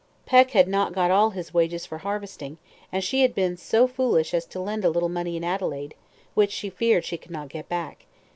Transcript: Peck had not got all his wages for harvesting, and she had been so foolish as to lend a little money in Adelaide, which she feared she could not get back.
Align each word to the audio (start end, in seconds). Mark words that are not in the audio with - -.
Peck 0.25 0.49
had 0.49 0.67
not 0.67 0.93
got 0.95 1.11
all 1.11 1.29
his 1.29 1.53
wages 1.53 1.85
for 1.85 1.99
harvesting, 1.99 2.57
and 2.91 3.03
she 3.03 3.21
had 3.21 3.35
been 3.35 3.55
so 3.55 3.85
foolish 3.85 4.33
as 4.33 4.45
to 4.47 4.59
lend 4.59 4.83
a 4.83 4.89
little 4.89 5.09
money 5.09 5.37
in 5.37 5.43
Adelaide, 5.43 5.93
which 6.33 6.49
she 6.51 6.71
feared 6.71 7.05
she 7.05 7.17
could 7.19 7.29
not 7.29 7.49
get 7.49 7.69
back. 7.69 8.07